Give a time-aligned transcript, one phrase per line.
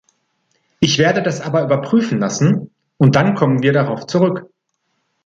[0.79, 4.51] Ich werde das aber überprüfen lassen, und dann kommen wir darauf zurück.